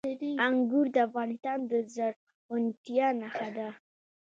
انګور 0.45 0.85
د 0.95 0.97
افغانستان 1.07 1.57
د 1.69 1.71
زرغونتیا 1.93 3.07
نښه 3.19 3.49
ده. 3.57 3.67